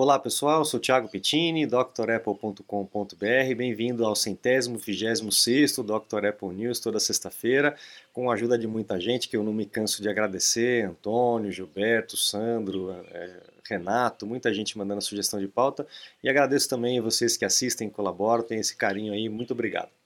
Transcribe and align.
Olá 0.00 0.16
pessoal, 0.16 0.64
sou 0.64 0.78
Thiago 0.78 1.08
Pettini, 1.08 1.66
drapple.com.br. 1.66 3.54
Bem-vindo 3.56 4.06
ao 4.06 4.14
centésimo, 4.14 4.78
vigésimo 4.78 5.32
sexto 5.32 5.82
Dr. 5.82 6.24
Apple 6.24 6.54
News 6.54 6.78
toda 6.78 7.00
sexta-feira, 7.00 7.74
com 8.12 8.30
a 8.30 8.34
ajuda 8.34 8.56
de 8.56 8.68
muita 8.68 9.00
gente 9.00 9.28
que 9.28 9.36
eu 9.36 9.42
não 9.42 9.52
me 9.52 9.66
canso 9.66 10.00
de 10.00 10.08
agradecer: 10.08 10.84
Antônio, 10.84 11.50
Gilberto, 11.50 12.16
Sandro, 12.16 12.92
é, 13.10 13.40
Renato, 13.68 14.24
muita 14.24 14.54
gente 14.54 14.78
mandando 14.78 15.02
sugestão 15.02 15.40
de 15.40 15.48
pauta. 15.48 15.84
E 16.22 16.28
agradeço 16.28 16.68
também 16.68 17.00
a 17.00 17.02
vocês 17.02 17.36
que 17.36 17.44
assistem, 17.44 17.90
colaboram, 17.90 18.44
têm 18.44 18.60
esse 18.60 18.76
carinho 18.76 19.12
aí. 19.12 19.28
Muito 19.28 19.52
obrigado. 19.52 19.97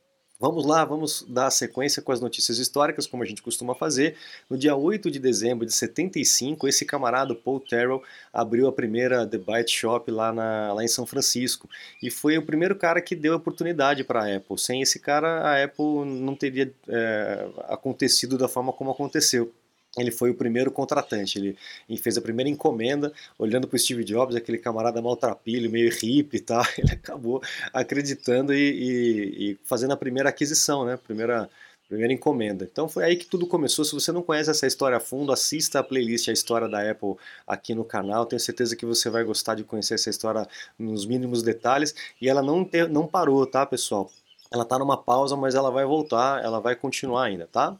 Vamos 0.43 0.67
lá, 0.67 0.85
vamos 0.85 1.25
dar 1.29 1.49
sequência 1.53 2.03
com 2.03 2.11
as 2.11 2.21
notícias 2.21 2.59
históricas, 2.59 3.07
como 3.07 3.23
a 3.23 3.27
gente 3.27 3.41
costuma 3.41 3.77
fazer. 3.77 4.17
No 4.51 4.59
dia 4.59 4.75
8 4.75 5.09
de 5.09 5.21
dezembro 5.21 5.65
de 5.65 5.73
75, 5.73 6.67
esse 6.67 6.85
camarada 6.85 7.33
Paul 7.33 7.61
Terrell 7.61 8.03
abriu 8.33 8.67
a 8.67 8.73
primeira 8.73 9.25
The 9.25 9.39
Byte 9.39 9.71
Shop 9.71 10.11
lá, 10.11 10.33
na, 10.33 10.73
lá 10.73 10.83
em 10.83 10.89
São 10.89 11.07
Francisco. 11.07 11.71
E 12.03 12.11
foi 12.11 12.37
o 12.39 12.45
primeiro 12.45 12.75
cara 12.75 13.01
que 13.01 13.15
deu 13.15 13.37
oportunidade 13.37 14.03
para 14.03 14.25
a 14.25 14.37
Apple. 14.37 14.59
Sem 14.59 14.83
esse 14.83 14.99
cara, 14.99 15.43
a 15.43 15.63
Apple 15.63 16.05
não 16.05 16.35
teria 16.35 16.75
é, 16.89 17.49
acontecido 17.69 18.37
da 18.37 18.49
forma 18.49 18.73
como 18.73 18.91
aconteceu 18.91 19.53
ele 19.97 20.11
foi 20.11 20.31
o 20.31 20.35
primeiro 20.35 20.71
contratante, 20.71 21.39
ele, 21.39 21.99
fez 21.99 22.17
a 22.17 22.23
primeira 22.23 22.49
encomenda, 22.49 23.13
olhando 23.39 23.69
para 23.69 23.77
o 23.77 23.79
Steve 23.79 24.05
Jobs, 24.05 24.35
aquele 24.35 24.59
camarada 24.59 25.03
maltrapilho, 25.03 25.71
meio 25.71 25.91
hippie 25.91 26.39
e 26.39 26.41
tal, 26.41 26.65
ele 26.79 26.93
acabou 26.93 27.43
acreditando 27.73 28.55
e, 28.55 28.59
e, 28.59 29.51
e, 29.51 29.59
fazendo 29.65 29.93
a 29.93 29.97
primeira 29.97 30.31
aquisição, 30.31 30.87
né, 30.87 30.97
primeira, 30.97 31.49
primeira 31.89 32.13
encomenda. 32.13 32.65
Então 32.65 32.89
foi 32.89 33.05
aí 33.05 33.17
que 33.17 33.27
tudo 33.27 33.47
começou, 33.47 33.85
se 33.85 33.93
você 33.93 34.11
não 34.11 34.23
conhece 34.23 34.51
essa 34.51 34.67
história 34.67 34.97
a 34.97 35.01
fundo, 35.01 35.31
assista 35.31 35.81
a 35.81 35.83
playlist 35.83 36.29
A 36.29 36.33
História 36.33 36.69
da 36.69 36.91
Apple 36.91 37.17
aqui 37.47 37.75
no 37.75 37.85
canal, 37.85 38.25
tenho 38.25 38.41
certeza 38.41 38.75
que 38.75 38.87
você 38.87 39.11
vai 39.11 39.23
gostar 39.25 39.57
de 39.57 39.65
conhecer 39.65 39.95
essa 39.95 40.09
história 40.09 40.49
nos 40.79 41.05
mínimos 41.05 41.43
detalhes, 41.43 41.95
e 42.19 42.31
ela 42.31 42.43
não, 42.43 42.65
ter, 42.65 42.89
não 42.89 43.07
parou, 43.07 43.47
tá 43.47 43.67
pessoal? 43.67 44.11
Ela 44.51 44.63
está 44.63 44.79
numa 44.79 44.97
pausa, 44.97 45.37
mas 45.37 45.55
ela 45.55 45.71
vai 45.71 45.85
voltar, 45.85 46.43
ela 46.43 46.61
vai 46.61 46.75
continuar 46.77 47.25
ainda, 47.25 47.47
tá? 47.47 47.77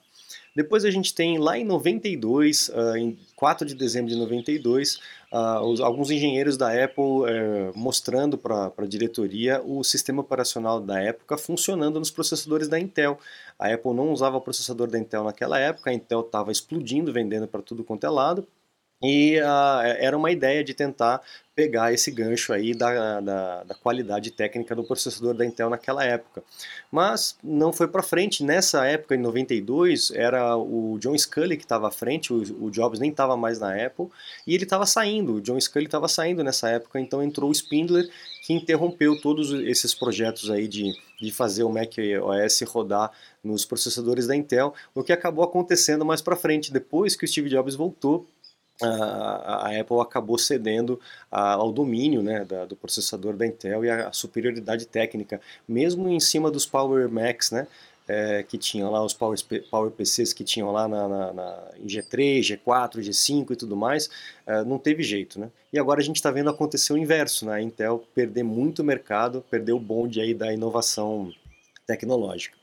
Depois 0.55 0.85
a 0.85 0.91
gente 0.91 1.15
tem 1.15 1.39
lá 1.39 1.57
em 1.57 1.65
92, 1.65 2.69
uh, 2.69 2.73
ah, 2.77 2.99
em 2.99 3.19
4 3.35 3.67
de 3.67 3.75
dezembro 3.75 4.11
de 4.11 4.17
92, 4.17 4.97
uh, 4.97 5.01
ah, 5.33 5.57
alguns 5.81 6.11
engenheiros 6.11 6.59
da 6.59 6.69
Apple 6.69 7.03
uh, 7.03 7.73
mostrando 7.75 8.37
para 8.37 8.71
a 8.77 8.87
diretoria 8.87 9.63
o 9.65 9.83
sistema 9.83 10.21
operacional 10.21 10.79
da 10.79 11.01
época 11.01 11.39
funcionando 11.39 11.99
nos 11.99 12.11
processadores 12.11 12.69
da 12.69 12.79
Intel. 12.79 13.19
A 13.59 13.73
Apple 13.73 13.95
não 13.95 14.13
usava 14.13 14.37
o 14.37 14.43
processador 14.43 14.89
da 14.91 14.99
Intel 14.99 15.25
naquela 15.25 15.59
época, 15.59 15.91
a 15.91 15.95
Intel 15.95 16.21
estava 16.21 16.53
explodindo, 16.53 17.13
vendendo 17.13 17.49
para 17.49 17.63
tudo 17.63 17.83
quanto 17.83 18.05
é 18.05 18.11
lado, 18.11 18.47
e 19.03 19.39
uh, 19.41 19.83
era 19.99 20.17
uma 20.17 20.31
ideia 20.31 20.63
de 20.63 20.75
tentar 20.75 21.21
pegar 21.55 21.93
esse 21.93 22.11
gancho 22.11 22.53
aí 22.53 22.73
da, 22.73 23.21
da, 23.21 23.65
da, 23.65 23.75
qualidade 23.75 24.31
técnica 24.31 24.75
do 24.75 24.85
processador 24.85 25.35
da 25.35 25.45
Intel 25.45 25.69
naquela 25.69 26.03
época. 26.03 26.43
Mas 26.91 27.37
não 27.45 27.73
foi 27.73 27.87
para 27.89 28.03
frente. 28.03 28.43
Nessa 28.43 28.87
época, 28.87 29.15
em 29.15 29.19
92, 29.19 30.13
era 30.13 30.57
o 30.57 30.97
John 30.99 31.17
Scully 31.17 31.59
que 31.59 31.65
estava 31.65 31.89
à 31.89 31.91
frente, 31.91 32.33
o, 32.33 32.65
o, 32.65 32.71
Jobs 32.71 32.99
nem 32.99 33.11
estava 33.11 33.37
mais 33.37 33.59
na 33.59 33.75
Apple, 33.75 34.07
e 34.47 34.55
ele 34.55 34.65
estava 34.65 34.87
saindo, 34.87 35.35
o 35.35 35.41
John 35.43 35.61
Scully 35.61 35.85
estava 35.85 36.09
saindo 36.09 36.43
nessa 36.43 36.71
época, 36.71 36.99
então 36.99 37.23
entrou 37.23 37.51
o 37.51 37.53
Spindler, 37.53 38.09
que 38.47 38.55
interrompeu 38.55 39.21
todos 39.21 39.53
esses 39.53 39.95
projetos 39.95 40.51
aí 40.51 40.67
de, 40.67 40.93
de 41.21 41.31
fazer 41.31 41.65
o 41.65 41.69
Mac 41.69 41.93
OS 42.23 42.63
rodar 42.63 43.11
nos 43.45 43.65
processadores 43.67 44.27
da 44.27 44.35
Intel, 44.35 44.73
o 44.95 45.03
que 45.03 45.13
acabou 45.13 45.45
acontecendo 45.45 46.05
mais 46.05 46.23
para 46.23 46.35
frente, 46.35 46.73
depois 46.73 47.15
que 47.15 47.25
o 47.25 47.29
Steve 47.29 47.51
Jobs 47.51 47.75
voltou 47.75 48.27
a, 48.87 49.81
Apple 49.81 50.01
acabou 50.01 50.39
cedendo 50.39 51.01
ao 51.31 51.73
domínio 51.73 52.23
né, 52.23 52.45
do 52.69 52.77
processador 52.77 53.35
da 53.35 53.47
Intel 53.47 53.85
e 53.85 53.91
a 53.91 54.13
superioridade 54.13 54.87
técnica, 54.87 55.41
mesmo 55.69 56.09
em 56.09 56.21
cima 56.21 56.51
dos 56.51 56.67
Power 56.67 57.09
Macs, 57.09 57.51
né, 57.51 57.67
é, 58.09 58.43
que 58.43 58.59
tinham 58.59 58.91
lá, 58.91 59.03
os 59.05 59.15
Power, 59.15 59.39
Power 59.71 59.91
PCs 59.91 60.33
que 60.33 60.45
tinham 60.45 60.71
lá 60.71 60.89
na, 60.89 61.09
na, 61.09 61.33
na 61.33 61.65
em 61.79 61.87
G3, 61.87 62.41
G4, 62.41 62.99
G5 62.99 63.53
e 63.53 63.57
tudo 63.57 63.77
mais, 63.77 64.11
é, 64.47 64.65
não 64.65 64.79
teve 64.79 65.03
jeito. 65.03 65.39
Né? 65.39 65.51
E 65.73 65.79
agora 65.79 66.01
a 66.01 66.05
gente 66.05 66.17
está 66.17 66.31
vendo 66.31 66.51
acontecer 66.51 66.93
o 66.93 66.99
inverso, 66.99 67.47
né? 67.47 67.55
a 67.55 67.63
Intel 67.63 68.05
perder 68.15 68.43
muito 68.43 68.83
mercado, 68.83 69.45
perder 69.51 69.73
o 69.73 69.79
bonde 69.79 70.21
aí 70.21 70.35
da 70.35 70.53
inovação 70.53 71.33
tecnológica. 71.87 72.57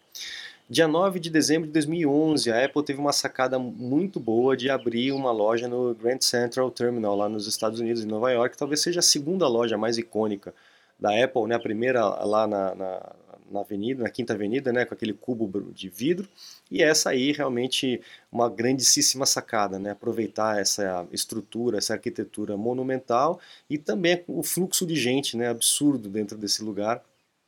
Dia 0.72 0.88
9 0.88 1.20
de 1.20 1.32
dezembro 1.32 1.66
de 1.66 1.74
2011, 1.74 2.52
a 2.52 2.64
Apple 2.64 2.84
teve 2.84 3.00
uma 3.00 3.12
sacada 3.12 3.58
muito 3.58 4.20
boa 4.20 4.56
de 4.56 4.70
abrir 4.70 5.12
uma 5.12 5.32
loja 5.32 5.68
no 5.68 5.96
Grand 5.96 6.20
Central 6.22 6.70
Terminal, 6.70 7.16
lá 7.16 7.28
nos 7.28 7.48
Estados 7.48 7.80
Unidos, 7.80 8.04
em 8.04 8.08
Nova 8.08 8.32
York. 8.32 8.56
Talvez 8.56 8.80
seja 8.80 9.00
a 9.00 9.02
segunda 9.02 9.48
loja 9.48 9.80
mais 9.80 9.98
icônica 9.98 10.54
da 11.00 11.24
Apple, 11.24 11.48
né? 11.48 11.56
a 11.56 11.60
primeira 11.60 12.08
lá 12.24 12.46
na, 12.46 12.76
na, 12.76 13.16
na 13.50 13.60
avenida, 13.62 14.04
na 14.04 14.12
Quinta 14.12 14.34
Avenida, 14.34 14.72
né? 14.72 14.86
com 14.86 14.94
aquele 14.94 15.12
cubo 15.12 15.74
de 15.74 15.90
vidro. 15.90 16.30
E 16.70 16.84
essa 16.84 17.10
aí 17.10 17.32
realmente 17.32 18.00
uma 18.32 18.48
grandíssima 18.48 19.26
sacada, 19.26 19.80
né? 19.80 19.90
aproveitar 19.90 20.62
essa 20.62 21.08
estrutura, 21.12 21.80
essa 21.80 21.94
arquitetura 21.94 22.56
monumental 22.56 23.40
e 23.68 23.80
também 23.80 24.24
o 24.28 24.44
fluxo 24.44 24.86
de 24.86 24.96
gente 24.96 25.36
né? 25.36 25.48
absurdo 25.48 26.08
dentro 26.10 26.38
desse 26.38 26.64
lugar. 26.64 27.04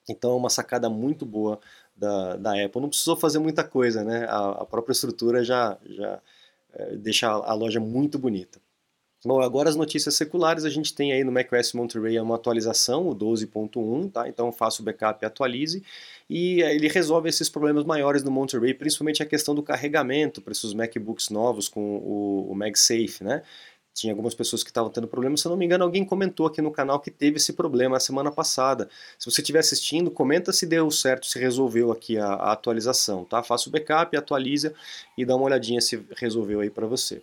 Então, 0.09 0.31
é 0.31 0.35
uma 0.35 0.49
sacada 0.49 0.89
muito 0.89 1.25
boa 1.25 1.59
da, 2.01 2.35
da 2.35 2.65
Apple. 2.65 2.81
Não 2.81 2.89
precisou 2.89 3.15
fazer 3.15 3.37
muita 3.37 3.63
coisa, 3.63 4.03
né? 4.03 4.25
A, 4.27 4.61
a 4.61 4.65
própria 4.65 4.91
estrutura 4.91 5.43
já, 5.43 5.77
já 5.85 6.19
é, 6.73 6.95
deixa 6.95 7.29
a, 7.29 7.53
loja 7.53 7.79
muito 7.79 8.17
bonita. 8.17 8.59
Bom, 9.23 9.39
agora 9.39 9.69
as 9.69 9.75
notícias 9.75 10.15
seculares, 10.15 10.65
a 10.65 10.69
gente 10.69 10.95
tem 10.95 11.13
aí 11.13 11.23
no 11.23 11.31
macOS 11.31 11.73
Monterey 11.73 12.19
uma 12.19 12.33
atualização, 12.33 13.07
o 13.07 13.15
12.1, 13.15 14.11
tá? 14.11 14.27
Então 14.27 14.51
faça 14.51 14.81
o 14.81 14.85
backup 14.85 15.23
e 15.23 15.27
atualize. 15.27 15.83
E 16.27 16.63
ele 16.63 16.87
resolve 16.87 17.29
esses 17.29 17.47
problemas 17.47 17.83
maiores 17.83 18.23
no 18.23 18.31
Monterey, 18.31 18.73
principalmente 18.73 19.21
a 19.21 19.25
questão 19.25 19.53
do 19.53 19.61
carregamento 19.61 20.41
para 20.41 20.53
esses 20.53 20.73
MacBooks 20.73 21.29
novos 21.29 21.69
com 21.69 21.97
o, 21.97 22.51
o 22.51 22.55
MagSafe, 22.55 23.23
né? 23.23 23.43
Tinha 23.93 24.13
algumas 24.13 24.33
pessoas 24.33 24.63
que 24.63 24.69
estavam 24.69 24.89
tendo 24.89 25.07
problema. 25.07 25.35
Se 25.37 25.45
eu 25.45 25.49
não 25.49 25.57
me 25.57 25.65
engano, 25.65 25.83
alguém 25.83 26.05
comentou 26.05 26.47
aqui 26.47 26.61
no 26.61 26.71
canal 26.71 26.99
que 26.99 27.11
teve 27.11 27.37
esse 27.37 27.53
problema 27.53 27.97
a 27.97 27.99
semana 27.99 28.31
passada. 28.31 28.89
Se 29.19 29.29
você 29.29 29.41
estiver 29.41 29.59
assistindo, 29.59 30.09
comenta 30.09 30.53
se 30.53 30.65
deu 30.65 30.89
certo, 30.89 31.25
se 31.25 31.39
resolveu 31.39 31.91
aqui 31.91 32.17
a, 32.17 32.27
a 32.27 32.51
atualização, 32.53 33.25
tá? 33.25 33.43
Faça 33.43 33.69
o 33.69 33.71
backup, 33.71 34.15
atualiza 34.15 34.73
e 35.17 35.25
dá 35.25 35.35
uma 35.35 35.45
olhadinha 35.45 35.81
se 35.81 36.05
resolveu 36.15 36.61
aí 36.61 36.69
para 36.69 36.87
você. 36.87 37.21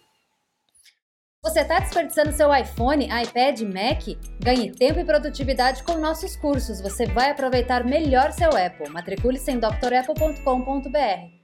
Você 1.43 1.61
está 1.61 1.79
desperdiçando 1.79 2.33
seu 2.33 2.55
iPhone, 2.55 3.07
iPad, 3.07 3.61
Mac? 3.61 4.19
Ganhe 4.43 4.73
tempo 4.73 4.99
e 4.99 5.05
produtividade 5.05 5.85
com 5.85 5.97
nossos 5.97 6.37
cursos. 6.37 6.81
Você 6.81 7.07
vai 7.07 7.31
aproveitar 7.31 7.85
melhor 7.85 8.33
seu 8.33 8.51
Apple. 8.51 8.91
Matricule-se 8.91 9.51
em 9.51 9.59
drapple.com.br. 9.59 11.38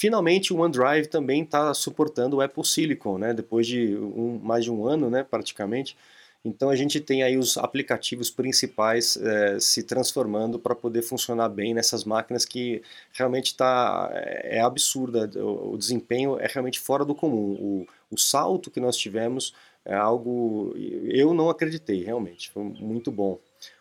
Finalmente, 0.00 0.50
o 0.50 0.58
OneDrive 0.58 1.08
também 1.08 1.42
está 1.42 1.74
suportando 1.74 2.38
o 2.38 2.40
Apple 2.40 2.64
Silicon, 2.64 3.18
né? 3.18 3.34
depois 3.34 3.66
de 3.66 3.94
um, 3.98 4.40
mais 4.42 4.64
de 4.64 4.72
um 4.72 4.86
ano, 4.86 5.10
né, 5.10 5.22
praticamente. 5.22 5.94
Então 6.42 6.70
a 6.70 6.74
gente 6.74 6.98
tem 7.02 7.22
aí 7.22 7.36
os 7.36 7.58
aplicativos 7.58 8.30
principais 8.30 9.18
é, 9.18 9.60
se 9.60 9.82
transformando 9.82 10.58
para 10.58 10.74
poder 10.74 11.02
funcionar 11.02 11.50
bem 11.50 11.74
nessas 11.74 12.02
máquinas 12.02 12.46
que 12.46 12.82
realmente 13.12 13.48
está 13.48 14.08
é, 14.14 14.56
é 14.56 14.60
absurda, 14.62 15.30
o, 15.38 15.74
o, 15.74 15.76
desempenho 15.76 16.40
é 16.40 16.46
realmente 16.46 16.80
fora 16.80 17.04
do 17.04 17.14
comum. 17.14 17.52
O, 17.60 17.86
o 18.10 18.18
salto 18.18 18.70
que 18.70 18.80
nós 18.80 18.96
tivemos 18.96 19.54
é 19.84 19.94
algo 19.94 20.72
eu 21.12 21.34
não 21.34 21.50
acreditei 21.50 22.02
realmente, 22.02 22.48
foi 22.50 22.62
muito 22.62 23.12
bom, 23.12 23.38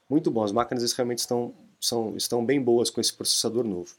muito 0.09 0.29
bom. 0.29 0.43
As 0.43 0.51
máquinas 0.51 0.91
realmente 0.91 1.19
estão 1.19 1.53
são, 1.79 2.17
estão 2.17 2.45
bem 2.45 2.61
boas 2.61 2.89
com 2.89 2.99
esse 2.99 3.13
processador 3.13 3.63
novo. 3.63 3.95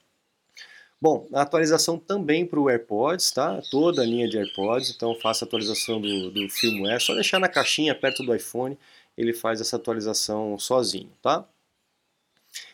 Bom, 1.02 1.26
a 1.32 1.42
atualização 1.42 1.98
também 1.98 2.44
para 2.44 2.60
o 2.60 2.68
AirPods, 2.68 3.30
tá? 3.30 3.60
Toda 3.70 4.02
a 4.02 4.04
linha 4.04 4.28
de 4.28 4.36
AirPods, 4.36 4.90
então 4.94 5.14
faça 5.14 5.44
a 5.44 5.46
atualização 5.46 5.98
do, 6.00 6.30
do 6.30 6.48
firmware, 6.50 7.00
só 7.00 7.14
deixar 7.14 7.38
na 7.38 7.48
caixinha 7.48 7.94
perto 7.94 8.22
do 8.22 8.34
iPhone, 8.34 8.78
ele 9.16 9.32
faz 9.32 9.60
essa 9.62 9.76
atualização 9.76 10.58
sozinho, 10.58 11.10
tá? 11.22 11.46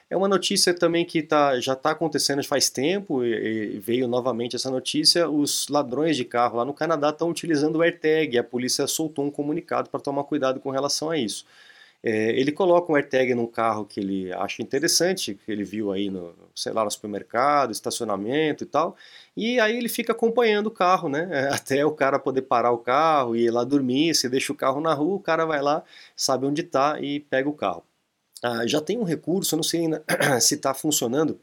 É 0.08 0.16
uma 0.16 0.28
notícia 0.28 0.72
também 0.72 1.04
que 1.04 1.22
tá, 1.22 1.58
já 1.60 1.72
está 1.72 1.90
acontecendo 1.90 2.42
faz 2.44 2.70
tempo, 2.70 3.24
e, 3.24 3.76
e 3.76 3.78
veio 3.80 4.06
novamente 4.06 4.54
essa 4.54 4.70
notícia, 4.70 5.28
os 5.28 5.68
ladrões 5.68 6.16
de 6.16 6.24
carro 6.24 6.58
lá 6.58 6.64
no 6.64 6.72
Canadá 6.74 7.10
estão 7.10 7.28
utilizando 7.28 7.76
o 7.76 7.82
AirTag, 7.82 8.38
a 8.38 8.44
polícia 8.44 8.86
soltou 8.86 9.24
um 9.24 9.30
comunicado 9.30 9.90
para 9.90 10.00
tomar 10.00 10.24
cuidado 10.24 10.60
com 10.60 10.70
relação 10.70 11.10
a 11.10 11.18
isso. 11.18 11.44
É, 12.08 12.30
ele 12.38 12.52
coloca 12.52 12.92
um 12.92 12.94
AirTag 12.94 13.34
num 13.34 13.48
carro 13.48 13.84
que 13.84 13.98
ele 13.98 14.32
acha 14.32 14.62
interessante, 14.62 15.34
que 15.34 15.50
ele 15.50 15.64
viu 15.64 15.90
aí 15.90 16.08
no, 16.08 16.32
sei 16.54 16.72
lá, 16.72 16.84
no 16.84 16.90
supermercado, 16.90 17.72
estacionamento 17.72 18.62
e 18.62 18.66
tal, 18.66 18.96
e 19.36 19.58
aí 19.58 19.76
ele 19.76 19.88
fica 19.88 20.12
acompanhando 20.12 20.68
o 20.68 20.70
carro, 20.70 21.08
né, 21.08 21.50
até 21.52 21.84
o 21.84 21.90
cara 21.90 22.16
poder 22.20 22.42
parar 22.42 22.70
o 22.70 22.78
carro 22.78 23.34
e 23.34 23.46
ir 23.46 23.50
lá 23.50 23.64
dormir, 23.64 24.14
se 24.14 24.28
deixa 24.28 24.52
o 24.52 24.56
carro 24.56 24.80
na 24.80 24.94
rua, 24.94 25.16
o 25.16 25.20
cara 25.20 25.44
vai 25.44 25.60
lá, 25.60 25.82
sabe 26.14 26.46
onde 26.46 26.60
está 26.62 27.00
e 27.00 27.18
pega 27.18 27.48
o 27.48 27.52
carro. 27.52 27.82
Ah, 28.42 28.66
já 28.68 28.80
tem 28.80 28.98
um 28.98 29.04
recurso, 29.04 29.54
eu 29.54 29.58
não 29.58 29.64
sei 29.64 29.80
ainda 29.82 30.04
se 30.40 30.54
está 30.54 30.72
funcionando, 30.74 31.40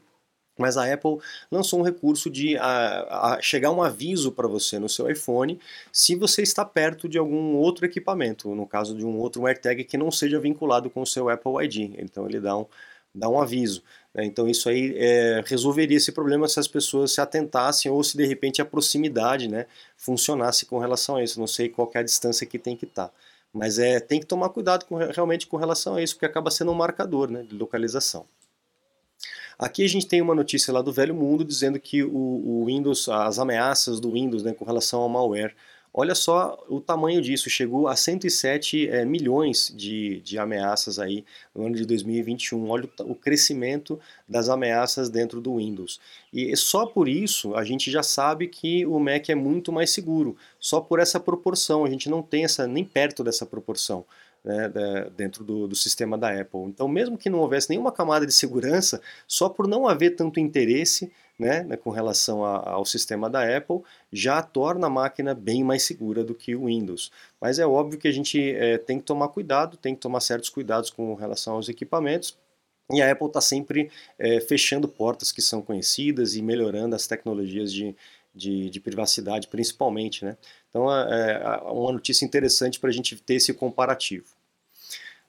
Mas 0.56 0.76
a 0.76 0.92
Apple 0.92 1.18
lançou 1.50 1.80
um 1.80 1.82
recurso 1.82 2.30
de 2.30 2.56
a, 2.58 3.34
a 3.34 3.42
chegar 3.42 3.72
um 3.72 3.82
aviso 3.82 4.30
para 4.30 4.46
você 4.46 4.78
no 4.78 4.88
seu 4.88 5.10
iPhone 5.10 5.58
se 5.92 6.14
você 6.14 6.42
está 6.42 6.64
perto 6.64 7.08
de 7.08 7.18
algum 7.18 7.56
outro 7.56 7.84
equipamento, 7.84 8.54
no 8.54 8.66
caso 8.66 8.96
de 8.96 9.04
um 9.04 9.18
outro 9.18 9.46
AirTag 9.46 9.84
que 9.84 9.96
não 9.96 10.10
seja 10.10 10.38
vinculado 10.38 10.88
com 10.88 11.02
o 11.02 11.06
seu 11.06 11.28
Apple 11.28 11.64
ID. 11.64 11.94
Então 11.98 12.26
ele 12.28 12.40
dá 12.40 12.56
um, 12.56 12.66
dá 13.14 13.28
um 13.28 13.40
aviso. 13.40 13.82
Né? 14.14 14.24
Então 14.24 14.48
isso 14.48 14.68
aí 14.68 14.94
é, 14.96 15.42
resolveria 15.44 15.96
esse 15.96 16.12
problema 16.12 16.46
se 16.46 16.60
as 16.60 16.68
pessoas 16.68 17.12
se 17.12 17.20
atentassem 17.20 17.90
ou 17.90 18.02
se 18.04 18.16
de 18.16 18.24
repente 18.24 18.62
a 18.62 18.64
proximidade 18.64 19.48
né, 19.48 19.66
funcionasse 19.96 20.66
com 20.66 20.78
relação 20.78 21.16
a 21.16 21.24
isso. 21.24 21.40
Não 21.40 21.48
sei 21.48 21.68
qual 21.68 21.90
é 21.94 21.98
a 21.98 22.02
distância 22.02 22.46
que 22.46 22.58
tem 22.58 22.76
que 22.76 22.84
estar. 22.84 23.08
Tá. 23.08 23.14
Mas 23.52 23.78
é, 23.78 24.00
tem 24.00 24.18
que 24.18 24.26
tomar 24.26 24.48
cuidado 24.48 24.84
com, 24.84 24.96
realmente 24.96 25.46
com 25.46 25.56
relação 25.56 25.94
a 25.94 26.02
isso, 26.02 26.14
porque 26.14 26.26
acaba 26.26 26.50
sendo 26.50 26.72
um 26.72 26.74
marcador 26.74 27.30
né, 27.30 27.44
de 27.44 27.54
localização. 27.56 28.26
Aqui 29.58 29.84
a 29.84 29.88
gente 29.88 30.06
tem 30.06 30.20
uma 30.20 30.34
notícia 30.34 30.72
lá 30.72 30.82
do 30.82 30.92
velho 30.92 31.14
mundo 31.14 31.44
dizendo 31.44 31.78
que 31.78 32.02
o, 32.02 32.10
o 32.10 32.64
Windows, 32.66 33.08
as 33.08 33.38
ameaças 33.38 34.00
do 34.00 34.12
Windows 34.12 34.42
né, 34.42 34.52
com 34.52 34.64
relação 34.64 35.00
ao 35.00 35.08
malware, 35.08 35.54
olha 35.92 36.14
só 36.14 36.58
o 36.68 36.80
tamanho 36.80 37.22
disso, 37.22 37.48
chegou 37.48 37.86
a 37.86 37.94
107 37.94 38.88
é, 38.88 39.04
milhões 39.04 39.72
de, 39.76 40.20
de 40.22 40.38
ameaças 40.40 40.98
aí 40.98 41.24
no 41.54 41.66
ano 41.66 41.76
de 41.76 41.86
2021. 41.86 42.68
Olha 42.68 42.88
o, 42.98 43.12
o 43.12 43.14
crescimento 43.14 43.98
das 44.28 44.48
ameaças 44.48 45.08
dentro 45.08 45.40
do 45.40 45.56
Windows. 45.56 46.00
E 46.32 46.56
só 46.56 46.84
por 46.84 47.08
isso 47.08 47.54
a 47.54 47.62
gente 47.62 47.92
já 47.92 48.02
sabe 48.02 48.48
que 48.48 48.84
o 48.84 48.98
Mac 48.98 49.28
é 49.28 49.36
muito 49.36 49.70
mais 49.70 49.90
seguro, 49.90 50.36
só 50.58 50.80
por 50.80 50.98
essa 50.98 51.20
proporção, 51.20 51.84
a 51.84 51.90
gente 51.90 52.10
não 52.10 52.22
tem 52.22 52.44
essa 52.44 52.66
nem 52.66 52.84
perto 52.84 53.22
dessa 53.22 53.46
proporção 53.46 54.04
né, 54.44 54.70
dentro 55.16 55.42
do, 55.42 55.66
do, 55.66 55.74
sistema 55.74 56.18
da 56.18 56.28
Apple. 56.28 56.60
Então, 56.66 56.86
mesmo 56.86 57.16
que 57.16 57.30
não 57.30 57.40
houvesse 57.40 57.70
nenhuma 57.70 57.90
camada 57.90 58.26
de 58.26 58.32
segurança, 58.32 59.00
só 59.26 59.48
por 59.48 59.66
não 59.66 59.88
haver 59.88 60.14
tanto 60.16 60.38
interesse 60.38 61.10
né, 61.38 61.64
né 61.64 61.76
com 61.76 61.90
relação 61.90 62.44
a, 62.44 62.70
ao 62.70 62.84
sistema 62.84 63.30
da 63.30 63.56
Apple, 63.56 63.80
já 64.12 64.42
torna 64.42 64.86
a 64.86 64.90
máquina 64.90 65.34
bem 65.34 65.64
mais 65.64 65.82
segura 65.82 66.22
do 66.22 66.34
que 66.34 66.54
o 66.54 66.66
Windows. 66.66 67.10
Mas 67.40 67.58
é 67.58 67.66
óbvio 67.66 67.98
que 67.98 68.08
a 68.08 68.12
gente 68.12 68.52
é, 68.54 68.78
tem 68.78 68.98
que 68.98 69.04
tomar 69.04 69.28
cuidado, 69.28 69.76
tem 69.76 69.94
que 69.94 70.00
tomar 70.00 70.20
certos 70.20 70.50
cuidados 70.50 70.90
com 70.90 71.14
relação 71.14 71.54
aos 71.54 71.68
equipamentos, 71.68 72.36
e 72.92 73.00
a 73.00 73.10
Apple 73.10 73.28
está 73.28 73.40
sempre 73.40 73.90
é, 74.18 74.40
fechando 74.40 74.86
portas 74.86 75.32
que 75.32 75.40
são 75.40 75.62
conhecidas 75.62 76.34
e 76.34 76.42
melhorando 76.42 76.94
as 76.94 77.06
tecnologias 77.06 77.72
de, 77.72 77.96
de, 78.34 78.68
de 78.68 78.80
privacidade, 78.80 79.48
principalmente. 79.48 80.22
Né? 80.22 80.36
Então, 80.68 80.92
é, 80.92 81.42
é 81.42 81.70
uma 81.70 81.92
notícia 81.92 82.26
interessante 82.26 82.78
para 82.78 82.90
a 82.90 82.92
gente 82.92 83.16
ter 83.16 83.36
esse 83.36 83.54
comparativo. 83.54 84.26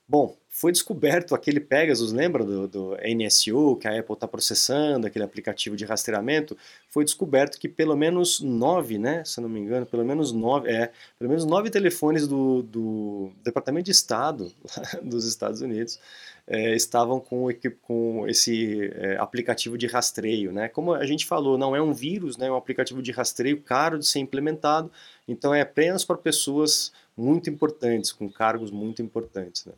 Bom, 0.08 0.38
foi 0.50 0.72
descoberto 0.72 1.34
aquele 1.34 1.60
Pegasus, 1.60 2.14
lembra 2.14 2.44
do, 2.44 2.68
do 2.68 2.98
NSO 2.98 3.76
que 3.76 3.88
a 3.88 4.00
Apple 4.00 4.14
está 4.14 4.28
processando, 4.28 5.08
aquele 5.08 5.26
aplicativo 5.26 5.76
de 5.76 5.84
rastreamento? 5.84 6.56
Foi 6.90 7.04
descoberto 7.04 7.60
que 7.60 7.68
pelo 7.68 7.98
menos 7.98 8.40
nove, 8.40 8.98
né, 9.00 9.24
se 9.26 9.42
não 9.42 9.50
me 9.50 9.60
engano, 9.60 9.86
pelo 9.86 10.06
menos 10.06 10.32
nove, 10.32 10.70
é, 10.70 10.92
pelo 11.18 11.30
menos 11.30 11.44
nove 11.44 11.70
telefones 11.72 12.28
do, 12.28 12.62
do 12.62 13.32
Departamento 13.44 13.86
de 13.86 13.92
Estado 13.92 14.54
dos 15.04 15.26
Estados 15.26 15.62
Unidos 15.62 16.00
é, 16.48 16.76
estavam 16.76 17.20
com, 17.20 17.48
com 17.82 18.28
esse 18.28 18.92
é, 18.94 19.18
aplicativo 19.18 19.78
de 19.78 19.88
rastreio, 19.88 20.52
né? 20.52 20.68
Como 20.70 20.94
a 20.94 21.06
gente 21.06 21.26
falou, 21.26 21.58
não 21.58 21.76
é 21.76 21.82
um 21.82 21.94
vírus, 21.94 22.38
né? 22.38 22.48
É 22.48 22.52
um 22.52 22.56
aplicativo 22.56 23.02
de 23.02 23.12
rastreio 23.12 23.62
caro 23.62 23.98
de 23.98 24.06
ser 24.06 24.20
implementado, 24.20 24.92
então 25.28 25.54
é 25.54 25.62
apenas 25.62 26.06
para 26.06 26.18
pessoas 26.18 26.92
muito 27.18 27.50
importantes, 27.50 28.12
com 28.12 28.30
cargos 28.30 28.70
muito 28.72 29.02
importantes, 29.02 29.66
né? 29.66 29.74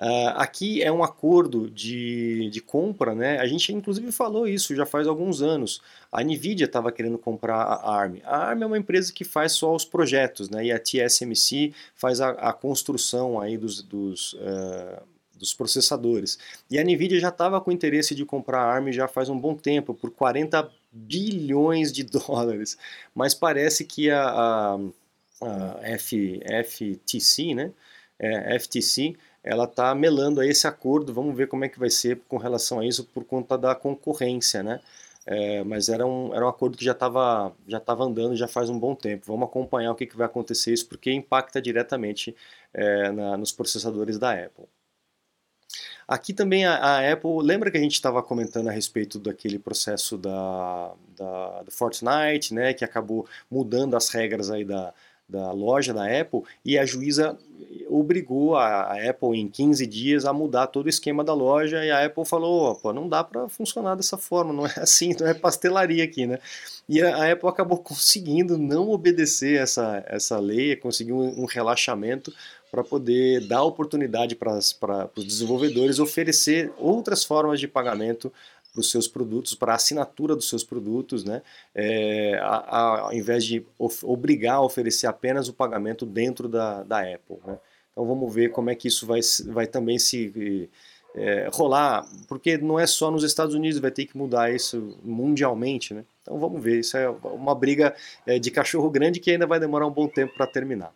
Uh, 0.00 0.32
aqui 0.36 0.82
é 0.82 0.90
um 0.90 1.04
acordo 1.04 1.68
de, 1.68 2.48
de 2.48 2.62
compra, 2.62 3.14
né? 3.14 3.38
A 3.38 3.46
gente 3.46 3.70
inclusive 3.70 4.10
falou 4.10 4.48
isso 4.48 4.74
já 4.74 4.86
faz 4.86 5.06
alguns 5.06 5.42
anos. 5.42 5.82
A 6.10 6.24
Nvidia 6.24 6.64
estava 6.64 6.90
querendo 6.90 7.18
comprar 7.18 7.56
a 7.56 7.94
ARM. 7.94 8.16
A 8.24 8.48
ARM 8.48 8.62
é 8.62 8.66
uma 8.66 8.78
empresa 8.78 9.12
que 9.12 9.24
faz 9.24 9.52
só 9.52 9.74
os 9.74 9.84
projetos, 9.84 10.48
né? 10.48 10.64
E 10.64 10.72
a 10.72 10.78
TSMC 10.78 11.74
faz 11.94 12.18
a, 12.22 12.30
a 12.30 12.50
construção 12.50 13.38
aí 13.38 13.58
dos, 13.58 13.82
dos, 13.82 14.32
uh, 14.32 15.02
dos 15.36 15.52
processadores. 15.52 16.38
E 16.70 16.78
a 16.78 16.82
Nvidia 16.82 17.20
já 17.20 17.28
estava 17.28 17.60
com 17.60 17.70
interesse 17.70 18.14
de 18.14 18.24
comprar 18.24 18.62
a 18.62 18.72
ARM 18.72 18.90
já 18.92 19.06
faz 19.06 19.28
um 19.28 19.38
bom 19.38 19.54
tempo, 19.54 19.92
por 19.92 20.10
40 20.10 20.66
bilhões 20.90 21.92
de 21.92 22.04
dólares. 22.08 22.78
Mas 23.14 23.34
parece 23.34 23.84
que 23.84 24.10
a, 24.10 24.22
a, 24.26 24.78
a 25.42 25.78
F, 25.82 26.40
FTC, 26.64 27.54
né? 27.54 27.70
É, 28.18 28.58
FTC 28.58 29.14
ela 29.42 29.64
está 29.64 29.94
melando 29.94 30.42
esse 30.42 30.66
acordo, 30.66 31.14
vamos 31.14 31.36
ver 31.36 31.48
como 31.48 31.64
é 31.64 31.68
que 31.68 31.78
vai 31.78 31.90
ser 31.90 32.20
com 32.28 32.36
relação 32.36 32.80
a 32.80 32.86
isso 32.86 33.04
por 33.04 33.24
conta 33.24 33.56
da 33.56 33.74
concorrência, 33.74 34.62
né? 34.62 34.80
É, 35.26 35.62
mas 35.64 35.88
era 35.88 36.06
um, 36.06 36.34
era 36.34 36.44
um 36.44 36.48
acordo 36.48 36.78
que 36.78 36.84
já 36.84 36.92
estava 36.92 37.54
já 37.68 37.78
tava 37.78 38.04
andando 38.04 38.34
já 38.36 38.48
faz 38.48 38.70
um 38.70 38.78
bom 38.78 38.94
tempo. 38.94 39.26
Vamos 39.26 39.48
acompanhar 39.48 39.92
o 39.92 39.94
que, 39.94 40.06
que 40.06 40.16
vai 40.16 40.26
acontecer 40.26 40.72
isso, 40.72 40.88
porque 40.88 41.12
impacta 41.12 41.60
diretamente 41.60 42.34
é, 42.74 43.12
na, 43.12 43.36
nos 43.36 43.52
processadores 43.52 44.18
da 44.18 44.32
Apple. 44.32 44.66
Aqui 46.08 46.32
também 46.32 46.64
a, 46.66 46.74
a 46.74 47.12
Apple, 47.12 47.30
lembra 47.42 47.70
que 47.70 47.76
a 47.78 47.80
gente 47.80 47.92
estava 47.92 48.20
comentando 48.22 48.68
a 48.68 48.72
respeito 48.72 49.18
daquele 49.18 49.58
processo 49.60 50.18
da, 50.18 50.92
da, 51.16 51.62
do 51.62 51.70
Fortnite, 51.70 52.52
né, 52.52 52.74
que 52.74 52.84
acabou 52.84 53.28
mudando 53.48 53.96
as 53.96 54.08
regras 54.08 54.50
aí 54.50 54.64
da, 54.64 54.92
da 55.30 55.52
loja 55.52 55.94
da 55.94 56.04
Apple 56.04 56.42
e 56.64 56.78
a 56.78 56.84
juíza 56.84 57.38
obrigou 57.88 58.56
a, 58.56 59.08
Apple 59.08 59.38
em 59.38 59.48
15 59.48 59.86
dias 59.86 60.24
a 60.24 60.32
mudar 60.32 60.68
todo 60.68 60.86
o 60.86 60.88
esquema 60.88 61.22
da 61.22 61.34
loja 61.34 61.84
e 61.84 61.90
a 61.90 62.04
Apple 62.04 62.24
falou, 62.24 62.74
pô, 62.76 62.92
não 62.92 63.08
dá 63.08 63.22
para 63.22 63.48
funcionar 63.48 63.94
dessa 63.94 64.16
forma, 64.16 64.52
não 64.52 64.66
é 64.66 64.72
assim, 64.78 65.14
não 65.18 65.26
é 65.26 65.34
pastelaria 65.34 66.04
aqui, 66.04 66.26
né? 66.26 66.38
E 66.88 67.00
a 67.02 67.32
Apple 67.32 67.48
acabou 67.48 67.78
conseguindo 67.82 68.58
não 68.58 68.90
obedecer 68.90 69.60
essa, 69.60 70.04
essa 70.06 70.38
lei, 70.38 70.76
conseguiu 70.76 71.16
um, 71.16 71.42
um 71.42 71.44
relaxamento 71.44 72.32
para 72.70 72.84
poder 72.84 73.46
dar 73.48 73.64
oportunidade 73.64 74.36
para 74.36 74.56
os 74.56 75.24
desenvolvedores 75.24 75.98
oferecer 75.98 76.72
outras 76.78 77.24
formas 77.24 77.58
de 77.58 77.66
pagamento 77.66 78.32
para 78.72 78.80
os 78.80 78.90
seus 78.90 79.08
produtos, 79.08 79.54
para 79.54 79.72
a 79.72 79.76
assinatura 79.76 80.36
dos 80.36 80.48
seus 80.48 80.62
produtos, 80.62 81.24
né? 81.24 81.42
É, 81.74 82.38
a, 82.40 82.56
a, 82.56 83.00
ao 83.00 83.12
invés 83.12 83.44
de 83.44 83.64
obrigar 84.02 84.56
a 84.56 84.62
oferecer 84.62 85.06
apenas 85.06 85.48
o 85.48 85.52
pagamento 85.52 86.06
dentro 86.06 86.48
da, 86.48 86.82
da 86.82 87.00
Apple. 87.00 87.38
Né? 87.44 87.58
Então 87.92 88.06
vamos 88.06 88.32
ver 88.32 88.50
como 88.50 88.70
é 88.70 88.74
que 88.74 88.88
isso 88.88 89.06
vai, 89.06 89.20
vai 89.46 89.66
também 89.66 89.98
se 89.98 90.70
é, 91.14 91.48
rolar, 91.52 92.06
porque 92.28 92.56
não 92.56 92.78
é 92.78 92.86
só 92.86 93.10
nos 93.10 93.24
Estados 93.24 93.54
Unidos, 93.54 93.80
vai 93.80 93.90
ter 93.90 94.06
que 94.06 94.16
mudar 94.16 94.54
isso 94.54 94.98
mundialmente. 95.02 95.92
Né? 95.92 96.04
Então 96.22 96.38
vamos 96.38 96.62
ver, 96.62 96.80
isso 96.80 96.96
é 96.96 97.08
uma 97.08 97.54
briga 97.54 97.94
é, 98.26 98.38
de 98.38 98.50
cachorro 98.50 98.88
grande 98.90 99.20
que 99.20 99.30
ainda 99.30 99.46
vai 99.46 99.58
demorar 99.58 99.86
um 99.86 99.92
bom 99.92 100.06
tempo 100.06 100.34
para 100.34 100.46
terminar. 100.46 100.94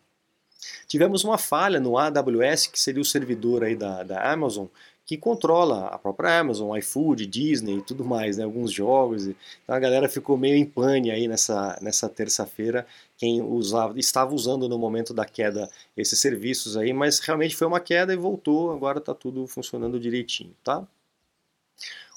Tivemos 0.87 1.25
uma 1.25 1.37
falha 1.37 1.81
no 1.81 1.99
AWS, 1.99 2.69
que 2.69 2.81
seria 2.81 3.03
o 3.03 3.05
servidor 3.05 3.65
aí 3.65 3.77
da, 3.77 4.03
da 4.03 4.33
Amazon, 4.33 4.67
que 5.07 5.17
controla 5.19 5.89
a 5.89 5.99
própria 5.99 6.41
Amazon, 6.41 6.77
iFood, 6.79 7.27
Disney 7.27 7.79
e 7.79 7.83
tudo 7.83 8.05
mais, 8.05 8.39
né, 8.39 8.45
alguns 8.45 8.73
jogos. 8.73 9.27
Então 9.27 9.75
a 9.75 9.79
galera 9.79 10.09
ficou 10.09 10.37
meio 10.37 10.57
em 10.57 10.65
pane 10.65 11.11
aí 11.11 11.29
nessa, 11.29 11.79
nessa 11.83 12.09
terça-feira, 12.09 12.87
quem 13.17 13.43
usava, 13.43 13.99
estava 13.99 14.35
usando 14.35 14.69
no 14.69 14.79
momento 14.79 15.13
da 15.13 15.25
queda 15.25 15.69
esses 15.97 16.19
serviços 16.19 16.77
aí, 16.77 16.93
mas 16.93 17.21
realmente 17.21 17.57
foi 17.57 17.67
uma 17.67 17.81
queda 17.81 18.13
e 18.13 18.17
voltou, 18.17 18.73
agora 18.73 18.99
está 18.99 19.15
tudo 19.15 19.47
funcionando 19.47 20.01
direitinho, 20.01 20.55
tá? 20.65 20.87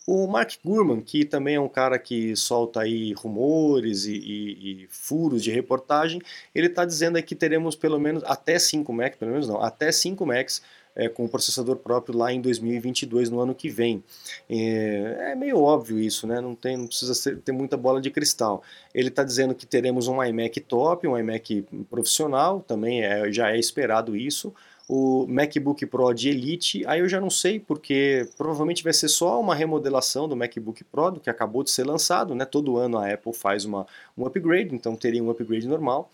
O 0.10 0.26
Mark 0.26 0.54
Gurman, 0.64 1.02
que 1.02 1.26
também 1.26 1.56
é 1.56 1.60
um 1.60 1.68
cara 1.68 2.00
que 2.00 2.34
solta 2.34 2.80
aí 2.80 3.12
rumores 3.12 4.06
e, 4.06 4.14
e, 4.14 4.84
e 4.84 4.88
furos 4.90 5.44
de 5.44 5.52
reportagem, 5.52 6.22
ele 6.56 6.68
está 6.68 6.86
dizendo 6.86 7.18
aí 7.18 7.22
que 7.24 7.36
teremos 7.36 7.76
pelo 7.76 8.00
menos 8.00 8.24
até 8.24 8.58
5 8.58 8.94
Macs, 8.94 9.20
pelo 9.20 9.32
menos 9.32 9.50
não, 9.50 9.62
até 9.62 9.92
5 9.92 10.26
Macs 10.26 10.62
é, 10.98 11.08
com 11.08 11.26
o 11.26 11.30
processador 11.30 11.76
próprio 11.78 12.18
lá 12.18 12.34
em 12.34 12.42
2022, 12.42 13.30
no 13.30 13.40
ano 13.40 13.54
que 13.54 13.70
vem. 13.70 14.04
É, 14.50 15.32
é 15.32 15.36
meio 15.36 15.62
óbvio 15.62 16.00
isso, 16.00 16.26
né? 16.26 16.42
não, 16.42 16.56
tem, 16.56 16.76
não 16.76 16.88
precisa 16.88 17.14
ser, 17.14 17.38
ter 17.38 17.52
muita 17.52 17.78
bola 17.78 18.02
de 18.02 18.10
cristal. 18.10 18.64
Ele 18.94 19.10
está 19.10 19.24
dizendo 19.24 19.54
que 19.54 19.68
teremos 19.68 20.08
um 20.08 20.22
iMac 20.24 20.60
top, 20.62 21.08
um 21.08 21.16
iMac 21.16 21.64
profissional, 21.88 22.62
também 22.62 23.04
é, 23.04 23.32
já 23.32 23.52
é 23.52 23.60
esperado 23.60 24.16
isso, 24.16 24.52
o 24.90 25.28
MacBook 25.28 25.86
Pro 25.86 26.14
de 26.14 26.30
Elite, 26.30 26.84
aí 26.88 27.02
eu 27.02 27.10
já 27.10 27.20
não 27.20 27.30
sei, 27.30 27.60
porque 27.60 28.28
provavelmente 28.38 28.84
vai 28.84 28.94
ser 28.94 29.10
só 29.10 29.40
uma 29.40 29.54
remodelação 29.54 30.30
do 30.30 30.36
MacBook 30.36 30.84
Pro, 30.86 31.12
do 31.12 31.20
que 31.20 31.30
acabou 31.30 31.62
de 31.62 31.72
ser 31.72 31.86
lançado, 31.86 32.34
né? 32.34 32.46
Todo 32.46 32.78
ano 32.78 32.98
a 32.98 33.12
Apple 33.12 33.34
faz 33.34 33.66
uma, 33.66 33.86
um 34.18 34.26
upgrade, 34.26 34.74
então 34.74 34.96
teria 34.96 35.22
um 35.22 35.30
upgrade 35.30 35.68
normal 35.68 36.10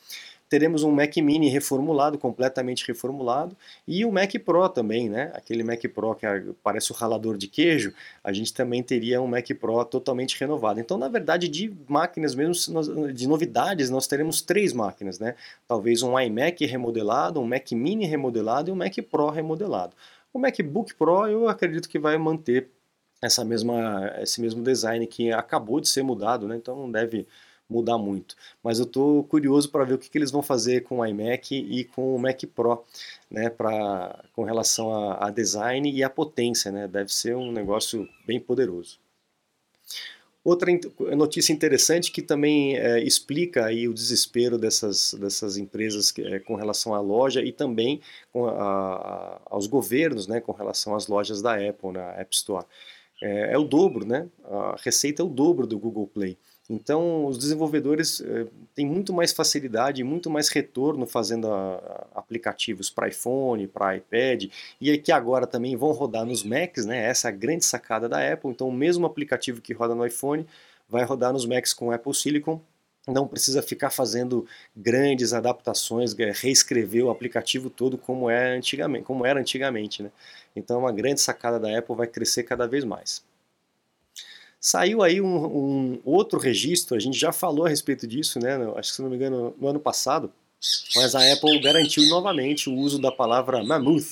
teremos 0.54 0.84
um 0.84 0.92
Mac 0.92 1.18
Mini 1.18 1.50
reformulado, 1.50 2.16
completamente 2.16 2.88
reformulado, 2.88 3.58
e 3.88 4.06
o 4.06 4.12
Mac 4.12 4.32
Pro 4.46 4.70
também, 4.70 5.10
né? 5.10 5.32
Aquele 5.34 5.64
Mac 5.64 5.82
Pro 5.92 6.14
que 6.14 6.28
parece 6.62 6.92
o 6.92 6.96
ralador 6.96 7.40
de 7.40 7.48
queijo, 7.48 7.92
a 8.24 8.32
gente 8.32 8.54
também 8.54 8.84
teria 8.84 9.20
um 9.20 9.26
Mac 9.26 9.48
Pro 9.60 9.84
totalmente 9.84 10.40
renovado. 10.40 10.80
Então, 10.80 10.96
na 10.96 11.08
verdade, 11.08 11.48
de 11.48 11.74
máquinas 11.90 12.36
mesmo, 12.36 13.12
de 13.12 13.28
novidades, 13.28 13.90
nós 13.90 14.06
teremos 14.06 14.44
três 14.44 14.74
máquinas, 14.74 15.18
né? 15.18 15.34
Talvez 15.68 16.04
um 16.04 16.20
iMac 16.20 16.64
remodelado, 16.68 17.42
um 17.42 17.48
Mac 17.48 17.72
Mini 17.72 18.06
remodelado 18.06 18.70
e 18.70 18.72
um 18.72 18.76
Mac 18.76 18.96
Pro 19.10 19.32
remodelado. 19.32 19.96
O 20.32 20.38
MacBook 20.38 20.94
Pro 20.94 21.26
eu 21.26 21.50
acredito 21.50 21.90
que 21.90 21.98
vai 21.98 22.16
manter 22.20 22.70
essa 23.24 23.44
mesma, 23.44 24.14
esse 24.22 24.40
mesmo 24.40 24.62
design 24.62 25.08
que 25.08 25.32
acabou 25.32 25.80
de 25.82 25.90
ser 25.90 26.04
mudado, 26.04 26.48
né? 26.48 26.56
então 26.56 26.76
não 26.76 26.92
deve 26.92 27.26
mudar 27.70 27.98
muito. 27.98 28.36
Mas 28.63 28.79
eu 28.79 28.86
estou 28.86 29.24
curioso 29.24 29.70
para 29.70 29.84
ver 29.84 29.96
o 29.96 29.98
que, 29.98 30.10
que, 30.10 30.17
eles 30.17 30.32
vão 30.32 30.43
fazer 30.43 30.82
com 30.84 31.00
o 31.00 31.05
iMac 31.05 31.55
e 31.55 31.84
com 31.86 32.15
o 32.15 32.20
Mac 32.20 32.43
Pro, 32.55 32.84
né, 33.29 33.50
pra, 33.50 34.24
com 34.34 34.43
relação 34.43 34.93
a, 34.93 35.27
a 35.27 35.29
design 35.32 35.91
e 35.91 36.03
a 36.03 36.10
potência, 36.10 36.72
né? 36.72 36.88
deve 36.88 37.13
ser 37.13 37.36
um 37.36 37.51
negócio 37.51 38.08
bem 38.25 38.39
poderoso. 38.39 39.00
Outra 40.43 40.70
notícia 41.15 41.53
interessante 41.53 42.12
que 42.12 42.22
também 42.22 42.75
é, 42.75 43.01
explica 43.01 43.65
aí 43.65 43.88
o 43.88 43.93
desespero 43.93 44.58
dessas, 44.58 45.13
dessas 45.13 45.55
empresas 45.55 46.12
que, 46.12 46.22
é, 46.22 46.38
com 46.38 46.55
relação 46.55 46.93
à 46.93 47.00
loja 47.00 47.41
e 47.41 47.53
também 47.53 48.01
a, 48.36 48.39
a, 48.39 49.41
aos 49.46 49.67
governos 49.67 50.27
né, 50.27 50.41
com 50.41 50.51
relação 50.51 50.96
às 50.96 51.08
lojas 51.08 51.41
da 51.41 51.53
Apple, 51.55 51.93
na 51.93 52.12
App 52.20 52.36
Store. 52.36 52.65
É, 53.22 53.53
é, 53.53 53.58
o 53.58 53.63
dobro, 53.63 54.05
né? 54.05 54.27
A 54.43 54.75
receita 54.84 55.22
é 55.22 55.25
o 55.25 55.29
dobro 55.29 55.65
do 55.65 55.79
Google 55.79 56.08
Play. 56.08 56.38
Então, 56.70 57.25
os 57.25 57.38
desenvolvedores 57.38 58.22
eh, 58.22 58.48
têm 58.74 58.86
muito 58.86 59.12
mais 59.12 59.34
facilidade, 59.34 60.03
muito 60.03 60.29
mais 60.29 60.48
retorno 60.48 61.05
fazendo 61.05 61.51
a, 61.51 62.08
a 62.15 62.20
aplicativos 62.20 62.89
para 62.89 63.10
iPhone, 63.10 63.67
para 63.67 63.98
iPad, 63.98 64.46
e 64.79 64.98
que 64.98 65.12
agora 65.12 65.46
também 65.46 65.75
vão 65.75 65.91
rodar 65.91 66.25
nos 66.25 66.41
Macs, 66.43 66.86
né? 66.86 67.05
Essa 67.05 67.27
é 67.27 67.32
a 67.32 67.36
grande 67.36 67.65
sacada 67.65 68.08
da 68.08 68.32
Apple. 68.32 68.50
Então, 68.50 68.70
o 68.70 68.72
mesmo 68.72 69.05
aplicativo 69.05 69.62
que 69.62 69.74
roda 69.74 69.93
no 69.93 70.05
iPhone 70.05 70.48
vai 70.88 71.03
rodar 71.03 71.34
nos 71.34 71.46
Macs 71.46 71.74
com 71.74 71.91
Apple 71.91 72.13
Silicon. 72.13 72.62
Não 73.08 73.27
precisa 73.27 73.62
ficar 73.62 73.89
fazendo 73.89 74.48
grandes 74.75 75.34
adaptações, 75.34 76.17
é, 76.17 76.32
reescrever 76.32 77.03
o 77.05 77.10
aplicativo 77.10 77.70
todo 77.70 77.98
como, 77.98 78.29
é 78.29 78.55
antigamente, 78.55 79.03
como 79.03 79.25
era 79.25 79.39
antigamente. 79.39 80.01
Né? 80.01 80.12
Então, 80.55 80.79
uma 80.79 80.91
grande 80.93 81.20
sacada 81.20 81.60
da 81.60 81.77
Apple 81.77 81.96
vai 81.96 82.08
crescer 82.08 82.43
cada 82.43 82.65
vez 82.65 82.86
mais. 82.86 83.22
Saiu 84.65 85.03
aí 85.03 85.20
um, 85.20 85.46
um, 85.46 86.01
outro 86.05 86.39
registro, 86.39 86.96
a 86.96 87.00
gente 87.00 87.20
já 87.20 87.34
falou 87.34 87.65
a 87.65 87.70
respeito 87.70 88.08
disso, 88.08 88.39
né? 88.39 88.55
Acho 88.77 88.91
que 88.91 88.96
se 88.96 89.01
não 89.01 89.10
me 89.10 89.17
engano, 89.17 89.53
no 89.60 89.67
ano 89.67 89.79
passado, 89.79 90.32
mas 90.96 91.13
a 91.13 91.34
Apple 91.34 91.60
garantiu 91.60 92.08
novamente 92.08 92.70
o 92.70 92.74
uso 92.74 92.98
da 92.98 93.12
palavra 93.12 93.62
mammoth, 93.62 94.08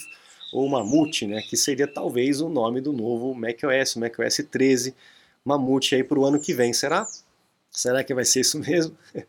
ou 0.52 0.68
mamute, 0.68 1.26
né? 1.26 1.42
Que 1.42 1.56
seria 1.56 1.88
talvez 1.88 2.42
o 2.42 2.50
nome 2.50 2.82
do 2.82 2.92
novo 2.92 3.34
macOS, 3.34 3.96
macOS 3.96 4.42
13, 4.52 4.94
mamute 5.46 5.96
aí 5.96 6.04
para 6.04 6.20
o 6.20 6.26
ano 6.26 6.38
que 6.38 6.54
vem, 6.54 6.74
será? 6.74 7.08
Será 7.72 8.04
que 8.04 8.14
vai 8.14 8.26
ser 8.26 8.42
isso 8.42 8.60
mesmo? 8.60 8.94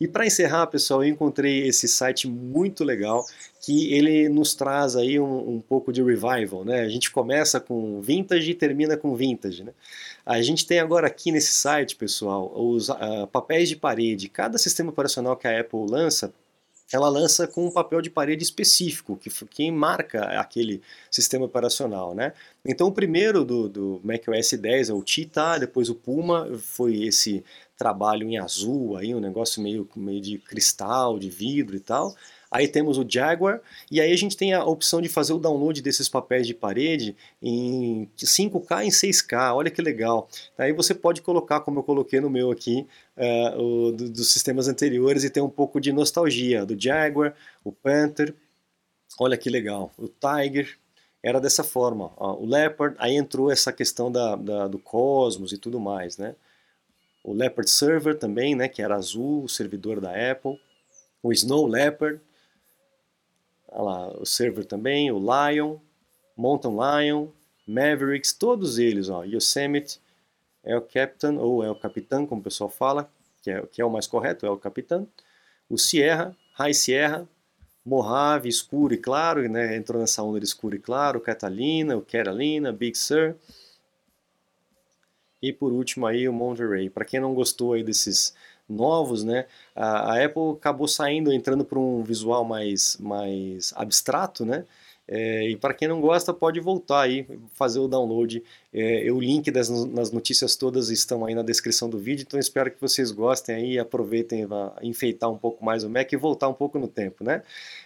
E 0.00 0.08
para 0.08 0.26
encerrar, 0.26 0.66
pessoal, 0.66 1.04
eu 1.04 1.10
encontrei 1.10 1.68
esse 1.68 1.86
site 1.86 2.26
muito 2.26 2.82
legal 2.82 3.24
que 3.62 3.94
ele 3.94 4.28
nos 4.28 4.54
traz 4.54 4.96
aí 4.96 5.20
um, 5.20 5.54
um, 5.54 5.60
pouco 5.60 5.92
de 5.92 6.02
revival, 6.02 6.64
né? 6.64 6.80
A 6.80 6.88
gente 6.88 7.12
começa 7.12 7.60
com 7.60 8.00
vintage 8.02 8.50
e 8.50 8.54
termina 8.54 8.96
com 8.96 9.14
vintage, 9.14 9.62
né? 9.62 9.72
A 10.26 10.42
gente 10.42 10.66
tem 10.66 10.80
agora 10.80 11.06
aqui 11.06 11.30
nesse 11.30 11.54
site, 11.54 11.94
pessoal, 11.94 12.52
os 12.56 12.88
uh, 12.88 13.26
papéis 13.30 13.68
de 13.68 13.76
parede. 13.76 14.28
Cada 14.28 14.58
sistema 14.58 14.90
operacional 14.90 15.36
que 15.36 15.46
a 15.46 15.60
Apple 15.60 15.86
lança, 15.88 16.34
ela 16.92 17.08
lança 17.08 17.46
com 17.46 17.64
um 17.66 17.70
papel 17.70 18.02
de 18.02 18.10
parede 18.10 18.42
específico, 18.42 19.16
que, 19.16 19.70
marca 19.70 20.24
aquele 20.40 20.82
sistema 21.08 21.44
operacional, 21.44 22.16
né? 22.16 22.32
Então 22.64 22.88
o 22.88 22.92
primeiro 22.92 23.44
do, 23.44 23.68
do 23.68 24.00
macOS 24.02 24.54
10 24.54 24.90
é 24.90 24.92
o 24.92 25.04
Cheetah, 25.06 25.58
depois 25.58 25.88
o 25.88 25.94
Puma, 25.94 26.50
foi 26.58 27.04
esse 27.04 27.44
trabalho 27.82 28.28
em 28.28 28.38
azul, 28.38 28.96
aí 28.96 29.12
um 29.12 29.18
negócio 29.18 29.60
meio, 29.60 29.88
meio 29.96 30.20
de 30.20 30.38
cristal, 30.38 31.18
de 31.18 31.28
vidro 31.28 31.74
e 31.74 31.80
tal. 31.80 32.14
Aí 32.48 32.68
temos 32.68 32.96
o 32.96 33.04
Jaguar, 33.08 33.60
e 33.90 34.00
aí 34.00 34.12
a 34.12 34.16
gente 34.16 34.36
tem 34.36 34.52
a 34.52 34.64
opção 34.64 35.00
de 35.00 35.08
fazer 35.08 35.32
o 35.32 35.38
download 35.38 35.82
desses 35.82 36.08
papéis 36.08 36.46
de 36.46 36.54
parede 36.54 37.16
em 37.42 38.08
5K 38.16 38.84
em 38.84 38.90
6K, 38.90 39.52
olha 39.52 39.70
que 39.70 39.82
legal. 39.82 40.28
Aí 40.56 40.72
você 40.72 40.94
pode 40.94 41.22
colocar, 41.22 41.60
como 41.60 41.80
eu 41.80 41.82
coloquei 41.82 42.20
no 42.20 42.30
meu 42.30 42.52
aqui, 42.52 42.86
uh, 43.16 43.60
o, 43.60 43.92
do, 43.92 44.08
dos 44.10 44.32
sistemas 44.32 44.68
anteriores 44.68 45.24
e 45.24 45.30
ter 45.30 45.40
um 45.40 45.50
pouco 45.50 45.80
de 45.80 45.92
nostalgia 45.92 46.64
do 46.64 46.80
Jaguar, 46.80 47.34
o 47.64 47.72
Panther, 47.72 48.32
olha 49.18 49.36
que 49.36 49.50
legal, 49.50 49.90
o 49.98 50.06
Tiger, 50.06 50.78
era 51.20 51.40
dessa 51.40 51.64
forma, 51.64 52.12
ó, 52.16 52.34
o 52.34 52.46
Leopard, 52.46 52.96
aí 52.98 53.16
entrou 53.16 53.50
essa 53.50 53.72
questão 53.72 54.12
da, 54.12 54.36
da, 54.36 54.68
do 54.68 54.78
Cosmos 54.78 55.52
e 55.52 55.58
tudo 55.58 55.80
mais, 55.80 56.16
né? 56.16 56.36
O 57.22 57.32
Leopard 57.32 57.70
Server 57.70 58.18
também, 58.18 58.54
né, 58.54 58.68
que 58.68 58.82
era 58.82 58.96
azul, 58.96 59.44
o 59.44 59.48
servidor 59.48 60.00
da 60.00 60.10
Apple, 60.30 60.60
o 61.22 61.32
Snow 61.32 61.66
Leopard, 61.66 62.20
lá, 63.70 64.08
o 64.18 64.26
server 64.26 64.64
também, 64.64 65.10
o 65.10 65.18
Lion, 65.18 65.78
Mountain 66.36 66.76
Lion, 66.76 67.28
Mavericks, 67.66 68.32
todos 68.32 68.78
eles, 68.78 69.08
ó, 69.08 69.24
Yosemite, 69.24 70.00
é 70.64 70.76
o 70.76 70.84
ou 71.40 71.64
é 71.64 71.70
o 71.70 71.74
Capitão, 71.74 72.26
como 72.26 72.40
o 72.40 72.44
pessoal 72.44 72.68
fala, 72.68 73.10
que 73.40 73.50
é, 73.50 73.62
que 73.66 73.80
é 73.80 73.84
o 73.84 73.90
mais 73.90 74.06
correto, 74.06 74.44
é 74.44 74.50
o 74.50 74.58
Capitão, 74.58 75.06
o 75.68 75.78
Sierra, 75.78 76.36
High 76.54 76.74
Sierra, 76.74 77.28
Mojave, 77.84 78.48
escuro 78.48 78.94
e 78.94 78.98
claro, 78.98 79.48
né, 79.48 79.76
entrou 79.76 80.00
nessa 80.00 80.22
onda 80.22 80.38
de 80.38 80.46
escuro 80.46 80.76
e 80.76 80.78
claro, 80.78 81.20
Catalina, 81.20 81.96
o 81.96 82.02
Carolina, 82.02 82.72
Big 82.72 82.96
Sur, 82.96 83.34
e 85.42 85.52
por 85.52 85.72
último 85.72 86.06
aí 86.06 86.28
o 86.28 86.32
Monterey. 86.32 86.88
Para 86.88 87.04
quem 87.04 87.20
não 87.20 87.34
gostou 87.34 87.72
aí 87.72 87.82
desses 87.82 88.34
novos, 88.68 89.24
né, 89.24 89.46
a, 89.74 90.12
a 90.12 90.24
Apple 90.24 90.52
acabou 90.52 90.88
saindo, 90.88 91.32
entrando 91.32 91.64
para 91.64 91.78
um 91.78 92.02
visual 92.02 92.44
mais, 92.44 92.96
mais 93.00 93.72
abstrato, 93.76 94.44
né, 94.46 94.64
é, 95.08 95.50
e 95.50 95.56
para 95.56 95.74
quem 95.74 95.88
não 95.88 96.00
gosta, 96.00 96.32
pode 96.32 96.60
voltar 96.60 97.02
aí, 97.02 97.26
fazer 97.54 97.80
o 97.80 97.88
download. 97.88 98.42
É, 98.72 99.10
o 99.12 99.20
link 99.20 99.50
das 99.50 99.68
nas 99.68 100.10
notícias 100.10 100.56
todas 100.56 100.88
estão 100.88 101.26
aí 101.26 101.34
na 101.34 101.42
descrição 101.42 101.90
do 101.90 101.98
vídeo, 101.98 102.24
então 102.26 102.38
espero 102.38 102.70
que 102.70 102.80
vocês 102.80 103.10
gostem 103.10 103.54
aí, 103.54 103.78
aproveitem 103.78 104.46
para 104.46 104.74
enfeitar 104.82 105.30
um 105.30 105.36
pouco 105.36 105.64
mais 105.64 105.84
o 105.84 105.90
Mac 105.90 106.10
e 106.10 106.16
voltar 106.16 106.48
um 106.48 106.54
pouco 106.54 106.78
no 106.78 106.88
tempo, 106.88 107.24
né? 107.24 107.42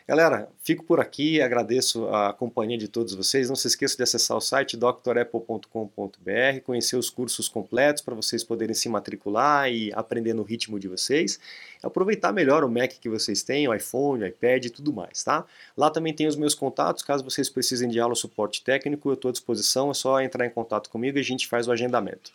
Galera, 0.06 0.48
fico 0.62 0.84
por 0.84 1.00
aqui, 1.00 1.40
agradeço 1.40 2.06
a 2.08 2.32
companhia 2.32 2.78
de 2.78 2.86
todos 2.86 3.12
vocês. 3.12 3.48
Não 3.48 3.56
se 3.56 3.66
esqueça 3.66 3.96
de 3.96 4.04
acessar 4.04 4.36
o 4.36 4.40
site 4.40 4.76
drapple.com.br, 4.76 6.60
conhecer 6.64 6.96
os 6.96 7.10
cursos 7.10 7.48
completos 7.48 8.02
para 8.02 8.14
vocês 8.14 8.44
poderem 8.44 8.74
se 8.74 8.88
matricular 8.88 9.68
e 9.68 9.92
aprender 9.94 10.32
no 10.32 10.44
ritmo 10.44 10.78
de 10.78 10.86
vocês. 10.86 11.40
Aproveitar 11.82 12.32
melhor 12.32 12.62
o 12.62 12.70
Mac 12.70 12.92
que 13.00 13.08
vocês 13.08 13.42
têm, 13.42 13.66
o 13.66 13.74
iPhone, 13.74 14.22
o 14.22 14.26
iPad 14.26 14.66
e 14.66 14.70
tudo 14.70 14.92
mais, 14.92 15.24
tá? 15.24 15.44
Lá 15.76 15.90
também 15.90 16.14
tem 16.14 16.28
os 16.28 16.36
meus 16.36 16.54
contatos, 16.54 17.02
caso 17.06 17.24
vocês 17.24 17.48
precisem 17.48 17.88
de 17.88 18.00
aula 18.00 18.12
ou 18.12 18.16
suporte 18.16 18.62
técnico, 18.62 19.08
eu 19.08 19.14
estou 19.14 19.28
à 19.28 19.32
disposição, 19.32 19.90
é 19.90 19.94
só 19.94 20.20
entrar 20.20 20.44
em 20.44 20.50
contato 20.50 20.90
comigo 20.90 21.16
e 21.16 21.20
a 21.20 21.24
gente 21.24 21.46
faz 21.46 21.68
o 21.68 21.72
agendamento. 21.72 22.32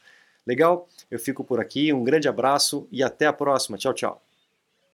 Legal? 0.48 0.88
Eu 1.10 1.20
fico 1.20 1.44
por 1.44 1.60
aqui, 1.60 1.94
um 1.94 2.04
grande 2.04 2.28
abraço 2.28 2.88
e 2.92 3.04
até 3.04 3.28
a 3.28 3.34
próxima. 3.34 3.78
Tchau, 3.78 3.94
tchau. 3.94 4.31